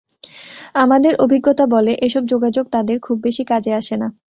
[0.75, 4.07] আমাদের অভিজ্ঞতা বলে, এসব যোগাযোগ তাঁদের খুব বেশি কাজে আসে না।